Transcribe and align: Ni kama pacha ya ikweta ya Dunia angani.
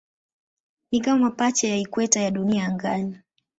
Ni 0.91 1.01
kama 1.01 1.31
pacha 1.31 1.67
ya 1.67 1.77
ikweta 1.77 2.19
ya 2.19 2.31
Dunia 2.31 2.65
angani. 2.65 3.19